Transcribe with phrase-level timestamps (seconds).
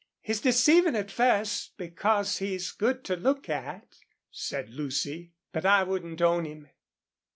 [0.23, 3.99] "He's deceiving at first because he's good to look at,"
[4.31, 5.31] said Lucy.
[5.51, 6.69] "But I wouldn't own him.